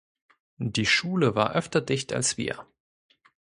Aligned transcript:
Die 0.57 0.87
Schule 0.87 1.35
war 1.35 1.53
öfter 1.53 1.79
dicht 1.79 2.11
als 2.11 2.35
wir. 2.35 2.65